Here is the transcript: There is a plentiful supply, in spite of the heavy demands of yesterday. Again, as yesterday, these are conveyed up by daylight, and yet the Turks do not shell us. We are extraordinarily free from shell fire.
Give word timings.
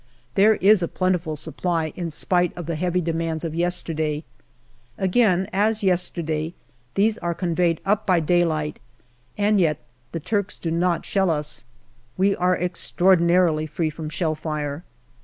There 0.33 0.55
is 0.55 0.81
a 0.81 0.87
plentiful 0.87 1.35
supply, 1.35 1.93
in 1.95 2.09
spite 2.09 2.57
of 2.57 2.65
the 2.65 2.73
heavy 2.75 3.01
demands 3.01 3.45
of 3.45 3.53
yesterday. 3.53 4.23
Again, 4.97 5.47
as 5.53 5.83
yesterday, 5.83 6.55
these 6.95 7.19
are 7.19 7.35
conveyed 7.35 7.79
up 7.85 8.07
by 8.07 8.19
daylight, 8.19 8.79
and 9.37 9.61
yet 9.61 9.77
the 10.11 10.19
Turks 10.19 10.57
do 10.57 10.71
not 10.71 11.05
shell 11.05 11.29
us. 11.29 11.65
We 12.17 12.35
are 12.37 12.57
extraordinarily 12.57 13.67
free 13.67 13.91
from 13.91 14.09
shell 14.09 14.33
fire. 14.33 14.83